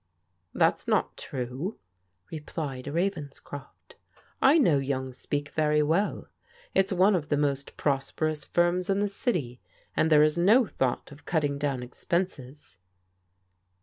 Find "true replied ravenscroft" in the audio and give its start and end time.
1.15-3.97